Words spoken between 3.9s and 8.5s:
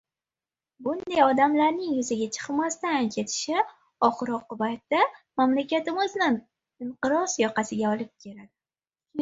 oxir-oqibatda, mamlakatimizni nnqiroz yoqasiga olib keldi.